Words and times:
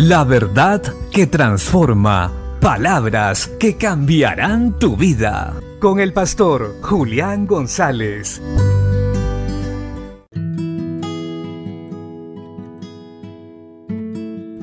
La 0.00 0.22
verdad 0.22 0.80
que 1.10 1.26
transforma. 1.26 2.32
Palabras 2.60 3.50
que 3.58 3.76
cambiarán 3.76 4.78
tu 4.78 4.96
vida. 4.96 5.60
Con 5.80 5.98
el 5.98 6.12
pastor 6.12 6.76
Julián 6.82 7.48
González. 7.48 8.40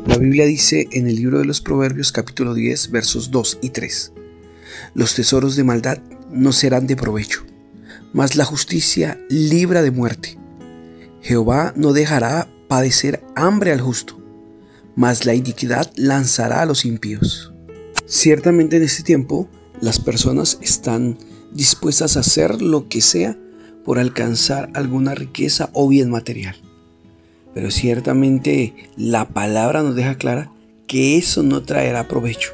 La 0.07 0.17
Biblia 0.17 0.45
dice 0.45 0.87
en 0.93 1.05
el 1.05 1.17
libro 1.17 1.39
de 1.39 1.45
los 1.45 1.59
Proverbios 1.59 2.13
capítulo 2.13 2.53
10 2.53 2.91
versos 2.91 3.29
2 3.29 3.59
y 3.61 3.71
3. 3.71 4.13
Los 4.93 5.15
tesoros 5.15 5.57
de 5.57 5.65
maldad 5.65 5.97
no 6.31 6.53
serán 6.53 6.87
de 6.87 6.95
provecho, 6.95 7.41
mas 8.13 8.37
la 8.37 8.45
justicia 8.45 9.19
libra 9.27 9.81
de 9.81 9.91
muerte. 9.91 10.37
Jehová 11.21 11.73
no 11.75 11.91
dejará 11.91 12.47
padecer 12.69 13.21
hambre 13.35 13.73
al 13.73 13.81
justo, 13.81 14.24
mas 14.95 15.25
la 15.25 15.33
iniquidad 15.33 15.91
lanzará 15.95 16.61
a 16.61 16.65
los 16.65 16.85
impíos. 16.85 17.53
Ciertamente 18.05 18.77
en 18.77 18.83
este 18.83 19.03
tiempo 19.03 19.49
las 19.81 19.99
personas 19.99 20.57
están 20.61 21.17
dispuestas 21.51 22.17
a 22.17 22.21
hacer 22.21 22.61
lo 22.61 22.87
que 22.87 23.01
sea 23.01 23.37
por 23.83 23.99
alcanzar 23.99 24.69
alguna 24.73 25.15
riqueza 25.15 25.69
o 25.73 25.87
bien 25.87 26.09
material. 26.09 26.55
Pero 27.53 27.71
ciertamente 27.71 28.73
la 28.97 29.29
palabra 29.29 29.83
nos 29.83 29.95
deja 29.95 30.15
clara 30.15 30.51
que 30.87 31.17
eso 31.17 31.43
no 31.43 31.63
traerá 31.63 32.07
provecho, 32.07 32.51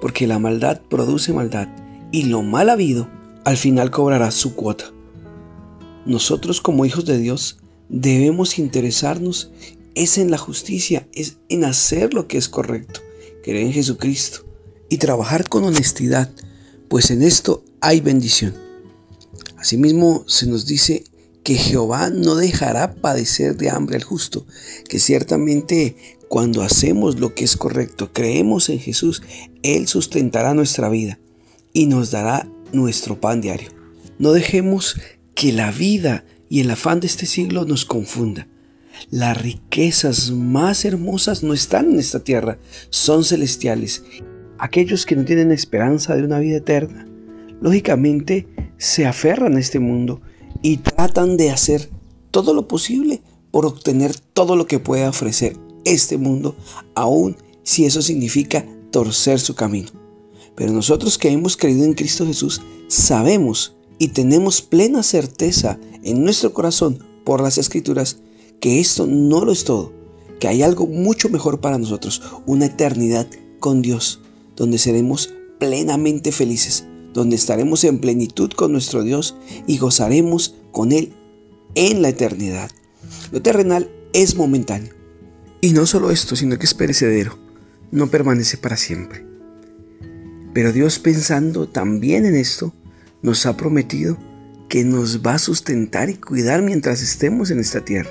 porque 0.00 0.26
la 0.26 0.38
maldad 0.38 0.80
produce 0.88 1.32
maldad 1.32 1.68
y 2.12 2.24
lo 2.24 2.42
mal 2.42 2.70
habido 2.70 3.08
al 3.44 3.56
final 3.56 3.90
cobrará 3.90 4.30
su 4.30 4.54
cuota. 4.54 4.92
Nosotros 6.06 6.60
como 6.60 6.84
hijos 6.84 7.04
de 7.04 7.18
Dios 7.18 7.58
debemos 7.88 8.58
interesarnos 8.58 9.52
es 9.94 10.18
en 10.18 10.30
la 10.30 10.38
justicia, 10.38 11.08
es 11.12 11.36
en 11.48 11.64
hacer 11.64 12.14
lo 12.14 12.28
que 12.28 12.38
es 12.38 12.48
correcto, 12.48 13.00
creer 13.42 13.66
en 13.66 13.72
Jesucristo 13.72 14.46
y 14.88 14.98
trabajar 14.98 15.48
con 15.48 15.64
honestidad, 15.64 16.30
pues 16.88 17.10
en 17.10 17.22
esto 17.22 17.64
hay 17.80 18.00
bendición. 18.00 18.54
Asimismo 19.56 20.24
se 20.26 20.46
nos 20.46 20.66
dice 20.66 21.04
que 21.42 21.54
Jehová 21.54 22.10
no 22.10 22.34
dejará 22.34 22.94
padecer 22.94 23.56
de 23.56 23.70
hambre 23.70 23.96
al 23.96 24.04
justo, 24.04 24.46
que 24.88 24.98
ciertamente 24.98 26.18
cuando 26.28 26.62
hacemos 26.62 27.18
lo 27.18 27.34
que 27.34 27.44
es 27.44 27.56
correcto, 27.56 28.12
creemos 28.12 28.68
en 28.68 28.78
Jesús, 28.78 29.22
Él 29.62 29.88
sustentará 29.88 30.54
nuestra 30.54 30.88
vida 30.88 31.18
y 31.72 31.86
nos 31.86 32.10
dará 32.10 32.48
nuestro 32.72 33.20
pan 33.20 33.40
diario. 33.40 33.70
No 34.18 34.32
dejemos 34.32 34.96
que 35.34 35.52
la 35.52 35.72
vida 35.72 36.24
y 36.48 36.60
el 36.60 36.70
afán 36.70 37.00
de 37.00 37.06
este 37.06 37.26
siglo 37.26 37.64
nos 37.64 37.84
confunda. 37.84 38.46
Las 39.08 39.40
riquezas 39.40 40.30
más 40.30 40.84
hermosas 40.84 41.42
no 41.42 41.54
están 41.54 41.92
en 41.92 41.98
esta 41.98 42.20
tierra, 42.20 42.58
son 42.90 43.24
celestiales. 43.24 44.04
Aquellos 44.58 45.06
que 45.06 45.16
no 45.16 45.24
tienen 45.24 45.52
esperanza 45.52 46.14
de 46.14 46.24
una 46.24 46.38
vida 46.38 46.58
eterna, 46.58 47.06
lógicamente 47.60 48.46
se 48.76 49.06
aferran 49.06 49.56
a 49.56 49.60
este 49.60 49.78
mundo 49.78 50.20
y 50.62 50.78
tratan 50.78 51.36
de 51.36 51.50
hacer 51.50 51.88
todo 52.30 52.52
lo 52.52 52.68
posible 52.68 53.22
por 53.50 53.66
obtener 53.66 54.14
todo 54.18 54.54
lo 54.54 54.66
que 54.66 54.78
pueda 54.78 55.08
ofrecer 55.08 55.56
este 55.84 56.18
mundo, 56.18 56.54
aun 56.94 57.36
si 57.62 57.86
eso 57.86 58.02
significa 58.02 58.66
torcer 58.90 59.40
su 59.40 59.54
camino. 59.54 59.88
Pero 60.54 60.72
nosotros 60.72 61.16
que 61.16 61.30
hemos 61.30 61.56
creído 61.56 61.84
en 61.84 61.94
Cristo 61.94 62.26
Jesús, 62.26 62.60
sabemos 62.88 63.76
y 63.98 64.08
tenemos 64.08 64.62
plena 64.62 65.02
certeza 65.02 65.78
en 66.02 66.22
nuestro 66.22 66.52
corazón 66.52 67.04
por 67.24 67.40
las 67.40 67.58
escrituras 67.58 68.18
que 68.60 68.80
esto 68.80 69.06
no 69.06 69.44
lo 69.44 69.52
es 69.52 69.64
todo, 69.64 69.92
que 70.38 70.48
hay 70.48 70.62
algo 70.62 70.86
mucho 70.86 71.28
mejor 71.28 71.60
para 71.60 71.78
nosotros, 71.78 72.22
una 72.46 72.66
eternidad 72.66 73.26
con 73.58 73.82
Dios, 73.82 74.20
donde 74.56 74.78
seremos 74.78 75.34
plenamente 75.58 76.32
felices, 76.32 76.86
donde 77.12 77.36
estaremos 77.36 77.84
en 77.84 77.98
plenitud 77.98 78.50
con 78.52 78.72
nuestro 78.72 79.02
Dios 79.02 79.36
y 79.66 79.78
gozaremos 79.78 80.54
con 80.72 80.92
Él 80.92 81.12
en 81.74 82.02
la 82.02 82.10
eternidad. 82.10 82.70
Lo 83.32 83.42
terrenal 83.42 83.90
es 84.12 84.36
momentáneo. 84.36 84.94
Y 85.60 85.72
no 85.72 85.86
solo 85.86 86.10
esto, 86.10 86.36
sino 86.36 86.58
que 86.58 86.66
es 86.66 86.74
perecedero, 86.74 87.38
no 87.90 88.08
permanece 88.08 88.56
para 88.56 88.76
siempre. 88.76 89.26
Pero 90.54 90.72
Dios 90.72 90.98
pensando 90.98 91.68
también 91.68 92.24
en 92.26 92.34
esto, 92.34 92.72
nos 93.22 93.44
ha 93.46 93.56
prometido 93.56 94.16
que 94.68 94.84
nos 94.84 95.20
va 95.20 95.34
a 95.34 95.38
sustentar 95.38 96.10
y 96.10 96.14
cuidar 96.14 96.62
mientras 96.62 97.02
estemos 97.02 97.50
en 97.50 97.60
esta 97.60 97.84
tierra. 97.84 98.10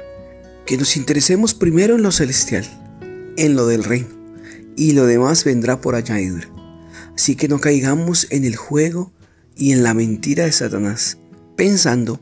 Que 0.69 0.77
nos 0.77 0.97
interesemos 0.97 1.55
primero 1.55 1.95
en 1.95 2.03
lo 2.03 2.11
celestial, 2.11 2.63
en 3.37 3.55
lo 3.55 3.65
del 3.65 3.83
reino, 3.83 4.09
y 4.75 4.91
lo 4.91 5.07
demás 5.07 5.43
vendrá 5.43 5.81
por 5.81 5.95
añadidura. 5.95 6.47
Así 7.15 7.35
que 7.35 7.47
no 7.47 7.59
caigamos 7.59 8.27
en 8.29 8.45
el 8.45 8.55
juego 8.55 9.11
y 9.55 9.71
en 9.71 9.81
la 9.81 9.95
mentira 9.95 10.43
de 10.45 10.51
Satanás, 10.51 11.17
pensando 11.55 12.21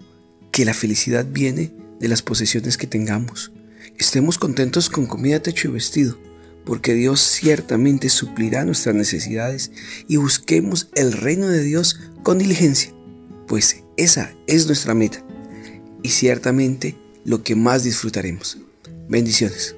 que 0.53 0.63
la 0.63 0.74
felicidad 0.74 1.28
viene 1.30 1.74
de 2.00 2.07
las 2.07 2.22
posesiones 2.22 2.78
que 2.78 2.88
tengamos. 2.88 3.52
Estemos 3.97 4.38
contentos 4.38 4.90
con 4.90 5.07
comida, 5.07 5.41
techo 5.41 5.68
y 5.68 5.72
vestido, 5.72 6.18
porque 6.63 6.94
Dios 6.94 7.19
ciertamente 7.19 8.07
suplirá 8.07 8.63
nuestras 8.63 8.96
necesidades 8.96 9.72
y 10.07 10.16
busquemos 10.16 10.88
el 10.96 11.12
reino 11.12 11.50
de 11.50 11.63
Dios 11.63 12.00
con 12.24 12.38
diligencia, 12.38 12.94
pues 13.46 13.84
esa 13.97 14.34
es 14.47 14.68
nuestra 14.68 14.94
meta 14.94 15.22
y 16.02 16.12
ciertamente 16.12 16.96
lo 17.28 17.44
que 17.44 17.58
más 17.58 17.84
disfrutaremos. 17.84 18.58
Bendiciones. 19.10 19.76